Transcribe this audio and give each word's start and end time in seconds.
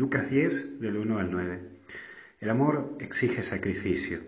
Lucas 0.00 0.30
10, 0.30 0.80
del 0.80 0.96
1 0.96 1.18
al 1.18 1.30
9. 1.30 1.60
El 2.40 2.48
amor 2.48 2.96
exige 3.00 3.42
sacrificio. 3.42 4.18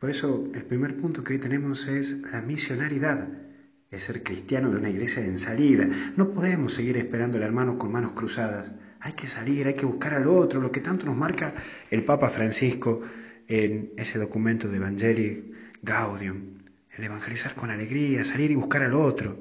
Por 0.00 0.10
eso 0.10 0.50
el 0.52 0.64
primer 0.64 0.96
punto 0.96 1.22
que 1.22 1.34
hoy 1.34 1.38
tenemos 1.38 1.86
es 1.86 2.18
la 2.32 2.42
misionalidad. 2.42 3.28
Es 3.92 4.02
ser 4.02 4.24
cristiano 4.24 4.72
de 4.72 4.78
una 4.78 4.90
iglesia 4.90 5.24
en 5.24 5.38
salida. 5.38 5.88
No 6.16 6.32
podemos 6.32 6.74
seguir 6.74 6.96
esperando 6.96 7.38
al 7.38 7.44
hermano 7.44 7.78
con 7.78 7.92
manos 7.92 8.10
cruzadas. 8.10 8.72
Hay 8.98 9.12
que 9.12 9.28
salir, 9.28 9.68
hay 9.68 9.74
que 9.74 9.86
buscar 9.86 10.14
al 10.14 10.26
otro, 10.26 10.60
lo 10.60 10.72
que 10.72 10.80
tanto 10.80 11.06
nos 11.06 11.16
marca 11.16 11.54
el 11.92 12.04
Papa 12.04 12.30
Francisco 12.30 13.00
en 13.46 13.92
ese 13.96 14.18
documento 14.18 14.66
de 14.66 14.78
Evangelii 14.78 15.52
Gaudium. 15.80 16.58
El 16.98 17.04
evangelizar 17.04 17.54
con 17.54 17.70
alegría, 17.70 18.24
salir 18.24 18.50
y 18.50 18.56
buscar 18.56 18.82
al 18.82 18.94
otro. 18.94 19.38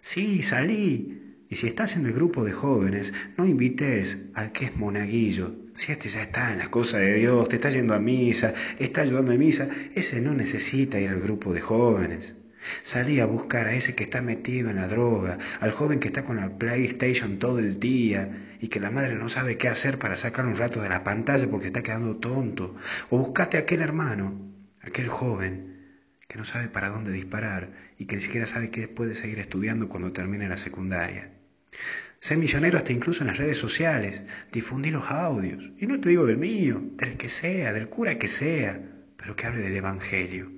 Sí, 0.00 0.42
salí. 0.42 1.27
Y 1.50 1.56
si 1.56 1.66
estás 1.66 1.96
en 1.96 2.04
el 2.04 2.12
grupo 2.12 2.44
de 2.44 2.52
jóvenes, 2.52 3.12
no 3.38 3.46
invites 3.46 4.18
al 4.34 4.52
que 4.52 4.66
es 4.66 4.76
monaguillo. 4.76 5.54
Si 5.72 5.92
este 5.92 6.10
ya 6.10 6.22
está 6.22 6.52
en 6.52 6.58
las 6.58 6.68
cosas 6.68 7.00
de 7.00 7.14
Dios, 7.14 7.48
te 7.48 7.56
está 7.56 7.70
yendo 7.70 7.94
a 7.94 7.98
misa, 7.98 8.52
está 8.78 9.00
ayudando 9.00 9.32
a 9.32 9.36
misa, 9.36 9.68
ese 9.94 10.20
no 10.20 10.34
necesita 10.34 11.00
ir 11.00 11.08
al 11.08 11.20
grupo 11.20 11.54
de 11.54 11.60
jóvenes. 11.60 12.34
Salí 12.82 13.20
a 13.20 13.26
buscar 13.26 13.66
a 13.66 13.74
ese 13.74 13.94
que 13.94 14.04
está 14.04 14.20
metido 14.20 14.68
en 14.68 14.76
la 14.76 14.88
droga, 14.88 15.38
al 15.60 15.72
joven 15.72 16.00
que 16.00 16.08
está 16.08 16.24
con 16.24 16.36
la 16.36 16.58
PlayStation 16.58 17.38
todo 17.38 17.60
el 17.60 17.80
día 17.80 18.56
y 18.60 18.68
que 18.68 18.80
la 18.80 18.90
madre 18.90 19.14
no 19.14 19.30
sabe 19.30 19.56
qué 19.56 19.68
hacer 19.68 19.98
para 19.98 20.16
sacar 20.16 20.44
un 20.44 20.56
rato 20.56 20.82
de 20.82 20.90
la 20.90 21.02
pantalla 21.02 21.48
porque 21.48 21.68
está 21.68 21.82
quedando 21.82 22.16
tonto. 22.16 22.76
O 23.08 23.16
buscaste 23.18 23.56
a 23.56 23.60
aquel 23.60 23.80
hermano, 23.80 24.52
aquel 24.82 25.08
joven 25.08 25.68
que 26.28 26.36
no 26.36 26.44
sabe 26.44 26.68
para 26.68 26.90
dónde 26.90 27.10
disparar 27.10 27.70
y 27.96 28.04
que 28.04 28.16
ni 28.16 28.20
siquiera 28.22 28.46
sabe 28.46 28.70
que 28.70 28.86
puede 28.86 29.14
seguir 29.14 29.38
estudiando 29.38 29.88
cuando 29.88 30.12
termine 30.12 30.46
la 30.46 30.58
secundaria. 30.58 31.37
Sé 32.20 32.36
misionero 32.36 32.78
hasta 32.78 32.92
incluso 32.92 33.22
en 33.22 33.28
las 33.28 33.38
redes 33.38 33.58
sociales, 33.58 34.22
difundí 34.52 34.90
los 34.90 35.10
audios, 35.10 35.70
y 35.78 35.86
no 35.86 36.00
te 36.00 36.08
digo 36.08 36.26
del 36.26 36.36
mío, 36.36 36.82
del 36.96 37.16
que 37.16 37.28
sea, 37.28 37.72
del 37.72 37.88
cura 37.88 38.18
que 38.18 38.28
sea, 38.28 38.80
pero 39.16 39.36
que 39.36 39.46
hable 39.46 39.60
del 39.60 39.76
Evangelio. 39.76 40.50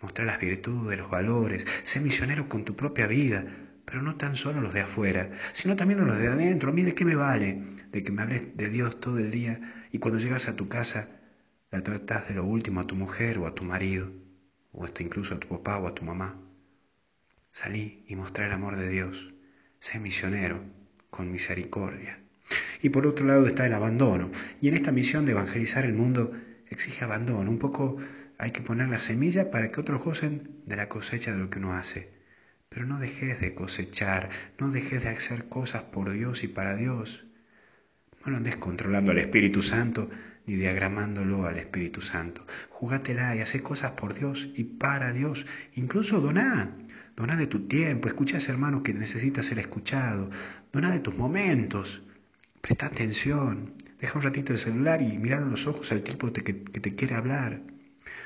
Mostrar 0.00 0.26
las 0.26 0.40
virtudes, 0.40 0.98
los 0.98 1.10
valores, 1.10 1.64
sé 1.84 2.00
misionero 2.00 2.48
con 2.48 2.64
tu 2.64 2.74
propia 2.74 3.06
vida, 3.06 3.44
pero 3.84 4.02
no 4.02 4.16
tan 4.16 4.36
solo 4.36 4.60
los 4.60 4.74
de 4.74 4.80
afuera, 4.80 5.30
sino 5.52 5.76
también 5.76 6.04
los 6.04 6.18
de 6.18 6.28
adentro. 6.28 6.70
A 6.70 6.72
mí 6.72 6.82
de 6.82 6.94
qué 6.94 7.04
me 7.04 7.14
vale 7.14 7.62
de 7.92 8.02
que 8.02 8.10
me 8.10 8.22
hables 8.22 8.56
de 8.56 8.68
Dios 8.70 8.98
todo 9.00 9.18
el 9.18 9.30
día 9.30 9.60
y 9.92 9.98
cuando 9.98 10.18
llegas 10.18 10.48
a 10.48 10.56
tu 10.56 10.68
casa 10.68 11.08
la 11.70 11.82
tratas 11.82 12.26
de 12.28 12.34
lo 12.34 12.44
último 12.44 12.80
a 12.80 12.86
tu 12.86 12.96
mujer 12.96 13.38
o 13.38 13.46
a 13.46 13.54
tu 13.54 13.64
marido 13.64 14.10
o 14.72 14.84
hasta 14.84 15.02
incluso 15.02 15.34
a 15.34 15.38
tu 15.38 15.48
papá 15.48 15.78
o 15.78 15.86
a 15.86 15.94
tu 15.94 16.04
mamá. 16.04 16.40
Salí 17.52 18.04
y 18.08 18.16
mostré 18.16 18.46
el 18.46 18.52
amor 18.52 18.76
de 18.76 18.88
Dios. 18.88 19.31
Sé 19.82 19.98
misionero 19.98 20.62
con 21.10 21.32
misericordia. 21.32 22.20
Y 22.82 22.90
por 22.90 23.04
otro 23.04 23.26
lado 23.26 23.48
está 23.48 23.66
el 23.66 23.72
abandono. 23.72 24.30
Y 24.60 24.68
en 24.68 24.74
esta 24.74 24.92
misión 24.92 25.26
de 25.26 25.32
evangelizar 25.32 25.84
el 25.84 25.92
mundo 25.92 26.30
exige 26.68 27.04
abandono. 27.04 27.50
Un 27.50 27.58
poco 27.58 27.96
hay 28.38 28.52
que 28.52 28.60
poner 28.60 28.88
la 28.90 29.00
semilla 29.00 29.50
para 29.50 29.72
que 29.72 29.80
otros 29.80 30.00
gocen 30.00 30.62
de 30.66 30.76
la 30.76 30.88
cosecha 30.88 31.32
de 31.32 31.38
lo 31.38 31.50
que 31.50 31.58
uno 31.58 31.74
hace. 31.74 32.12
Pero 32.68 32.86
no 32.86 33.00
dejes 33.00 33.40
de 33.40 33.56
cosechar, 33.56 34.30
no 34.56 34.70
dejes 34.70 35.02
de 35.02 35.08
hacer 35.08 35.48
cosas 35.48 35.82
por 35.82 36.12
Dios 36.12 36.44
y 36.44 36.48
para 36.48 36.76
Dios. 36.76 37.26
No 38.24 38.30
lo 38.30 38.36
andes 38.36 38.54
controlando 38.54 39.10
al 39.10 39.18
Espíritu 39.18 39.62
Santo 39.62 40.08
ni 40.46 40.54
diagramándolo 40.54 41.44
al 41.44 41.58
Espíritu 41.58 42.02
Santo. 42.02 42.46
Jugátela 42.70 43.34
y 43.34 43.40
haz 43.40 43.60
cosas 43.62 43.90
por 43.92 44.14
Dios 44.14 44.48
y 44.54 44.62
para 44.62 45.12
Dios. 45.12 45.44
Incluso 45.74 46.20
doná. 46.20 46.70
Doná 47.16 47.36
de 47.36 47.46
tu 47.46 47.66
tiempo. 47.66 48.08
Escucha 48.08 48.36
a 48.36 48.38
ese 48.38 48.52
hermano 48.52 48.82
que 48.82 48.94
necesita 48.94 49.42
ser 49.42 49.58
escuchado. 49.58 50.30
Doná 50.72 50.90
de 50.90 51.00
tus 51.00 51.16
momentos. 51.16 52.02
Presta 52.60 52.86
atención. 52.86 53.74
Deja 54.00 54.18
un 54.18 54.24
ratito 54.24 54.52
el 54.52 54.58
celular 54.58 55.00
y 55.02 55.18
mirar 55.18 55.42
a 55.42 55.46
los 55.46 55.66
ojos 55.66 55.92
al 55.92 56.02
tipo 56.02 56.32
que, 56.32 56.42
que 56.42 56.80
te 56.80 56.94
quiere 56.94 57.14
hablar. 57.14 57.60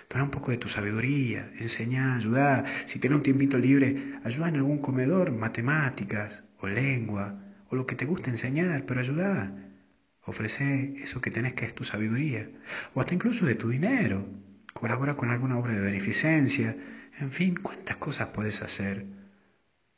Dona 0.09 0.25
un 0.25 0.31
poco 0.31 0.51
de 0.53 0.59
tu 0.59 0.69
sabiduría, 0.69 1.51
enseñá, 1.59 2.17
ayudá. 2.17 2.65
Si 2.87 2.99
tienes 2.99 3.17
un 3.17 3.23
tiempito 3.23 3.59
libre, 3.59 4.21
ayuda 4.25 4.49
en 4.49 4.57
algún 4.57 4.79
comedor, 4.79 5.33
matemáticas 5.33 6.45
o 6.61 6.69
lengua, 6.69 7.43
o 7.69 7.77
lo 7.77 7.87
que 7.87 7.97
te 7.97 8.05
guste 8.05 8.31
enseñar, 8.31 8.85
pero 8.87 9.01
ayudá. 9.01 9.53
Ofrece 10.23 10.95
eso 10.99 11.21
que 11.21 11.31
tenés 11.31 11.55
que 11.55 11.65
es 11.65 11.75
tu 11.75 11.85
sabiduría, 11.85 12.49
o 12.95 13.01
hasta 13.01 13.15
incluso 13.15 13.47
de 13.47 13.57
tu 13.57 13.69
dinero. 13.69 14.27
Colabora 14.77 15.17
con 15.17 15.31
alguna 15.31 15.57
obra 15.57 15.73
de 15.73 15.81
beneficencia. 15.81 16.77
En 17.19 17.33
fin, 17.33 17.55
cuántas 17.55 17.97
cosas 17.97 18.29
puedes 18.29 18.61
hacer. 18.61 19.07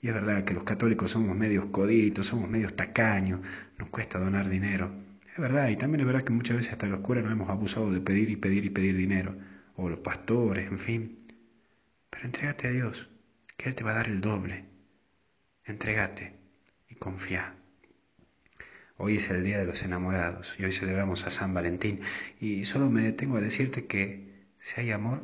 Y 0.00 0.06
es 0.06 0.14
verdad 0.14 0.44
que 0.44 0.54
los 0.54 0.62
católicos 0.62 1.10
somos 1.10 1.36
medios 1.36 1.66
coditos, 1.66 2.26
somos 2.28 2.48
medios 2.48 2.76
tacaños, 2.76 3.40
nos 3.76 3.88
cuesta 3.88 4.20
donar 4.20 4.48
dinero. 4.48 4.92
Es 5.34 5.38
verdad, 5.38 5.68
y 5.70 5.76
también 5.76 6.02
es 6.02 6.06
verdad 6.06 6.22
que 6.22 6.32
muchas 6.32 6.58
veces 6.58 6.74
hasta 6.74 6.86
los 6.86 7.00
curas 7.00 7.24
nos 7.24 7.32
hemos 7.32 7.50
abusado 7.50 7.90
de 7.90 8.00
pedir 8.00 8.30
y 8.30 8.36
pedir 8.36 8.66
y 8.66 8.70
pedir 8.70 8.96
dinero, 8.96 9.34
o 9.74 9.88
los 9.88 9.98
pastores, 9.98 10.70
en 10.70 10.78
fin. 10.78 11.26
Pero 12.08 12.26
entrégate 12.26 12.68
a 12.68 12.70
Dios, 12.70 13.10
que 13.56 13.68
Él 13.70 13.74
te 13.74 13.82
va 13.82 13.90
a 13.90 13.94
dar 13.94 14.06
el 14.06 14.20
doble. 14.20 14.64
Entrégate 15.64 16.34
y 16.88 16.94
confía. 16.94 17.52
Hoy 18.96 19.16
es 19.16 19.28
el 19.28 19.42
Día 19.42 19.58
de 19.58 19.66
los 19.66 19.82
Enamorados 19.82 20.54
y 20.56 20.64
hoy 20.64 20.72
celebramos 20.72 21.26
a 21.26 21.32
San 21.32 21.52
Valentín 21.52 22.00
y 22.38 22.64
solo 22.64 22.88
me 22.90 23.02
detengo 23.02 23.38
a 23.38 23.40
decirte 23.40 23.86
que 23.86 24.37
si 24.60 24.80
hay 24.80 24.90
amor 24.90 25.22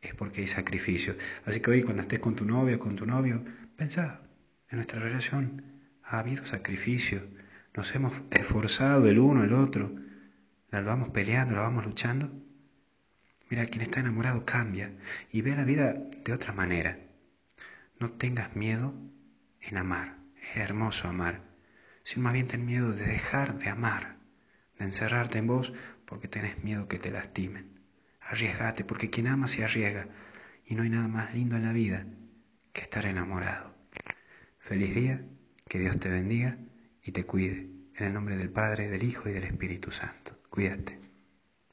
es 0.00 0.14
porque 0.14 0.42
hay 0.42 0.46
sacrificio. 0.46 1.16
Así 1.44 1.60
que 1.60 1.70
hoy 1.70 1.82
cuando 1.82 2.02
estés 2.02 2.20
con 2.20 2.36
tu 2.36 2.44
novia 2.44 2.76
o 2.76 2.78
con 2.78 2.96
tu 2.96 3.06
novio, 3.06 3.44
pensá, 3.76 4.22
en 4.70 4.76
nuestra 4.76 5.00
relación 5.00 5.62
ha 6.02 6.18
habido 6.18 6.46
sacrificio, 6.46 7.22
nos 7.74 7.94
hemos 7.94 8.12
esforzado 8.30 9.06
el 9.08 9.18
uno 9.18 9.44
el 9.44 9.52
otro, 9.52 9.92
la 10.70 10.80
vamos 10.80 11.10
peleando, 11.10 11.54
la 11.54 11.62
vamos 11.62 11.84
luchando. 11.84 12.30
Mira, 13.48 13.66
quien 13.66 13.82
está 13.82 14.00
enamorado 14.00 14.44
cambia 14.44 14.92
y 15.30 15.42
ve 15.42 15.54
la 15.54 15.64
vida 15.64 15.94
de 16.24 16.32
otra 16.32 16.52
manera. 16.52 16.98
No 17.98 18.10
tengas 18.10 18.56
miedo 18.56 18.94
en 19.60 19.78
amar, 19.78 20.16
es 20.40 20.56
hermoso 20.56 21.08
amar 21.08 21.46
sino 22.06 22.22
más 22.22 22.34
bien 22.34 22.46
ten 22.46 22.64
miedo 22.64 22.92
de 22.92 23.04
dejar 23.04 23.58
de 23.58 23.68
amar, 23.68 24.18
de 24.78 24.84
encerrarte 24.84 25.38
en 25.38 25.48
vos 25.48 25.72
porque 26.04 26.28
tenés 26.28 26.62
miedo 26.62 26.86
que 26.86 27.00
te 27.00 27.10
lastimen. 27.10 27.75
Arriesgate, 28.28 28.84
porque 28.84 29.10
quien 29.10 29.28
ama 29.28 29.48
se 29.48 29.64
arriesga, 29.64 30.08
y 30.64 30.74
no 30.74 30.82
hay 30.82 30.90
nada 30.90 31.08
más 31.08 31.34
lindo 31.34 31.56
en 31.56 31.64
la 31.64 31.72
vida 31.72 32.06
que 32.72 32.82
estar 32.82 33.06
enamorado. 33.06 33.74
Feliz 34.58 34.94
día, 34.94 35.24
que 35.68 35.78
Dios 35.78 35.98
te 35.98 36.08
bendiga 36.08 36.58
y 37.02 37.12
te 37.12 37.24
cuide. 37.24 37.70
En 37.94 38.06
el 38.06 38.12
nombre 38.12 38.36
del 38.36 38.50
Padre, 38.50 38.88
del 38.90 39.04
Hijo 39.04 39.28
y 39.28 39.32
del 39.32 39.44
Espíritu 39.44 39.90
Santo. 39.90 40.38
Cuídate. 40.50 40.98